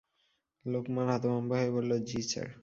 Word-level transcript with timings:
লোকমান 0.65 1.07
হতভম্ব 1.11 1.49
হয়ে 1.53 1.71
বলল, 1.75 1.91
জ্বি 2.07 2.19
স্যার! 2.29 2.47